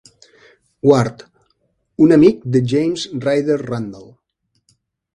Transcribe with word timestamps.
Ward, 0.91 1.21
un 2.07 2.15
amic 2.17 2.41
de 2.57 2.65
James 2.75 3.07
Ryder 3.29 3.63
Randall. 3.69 4.13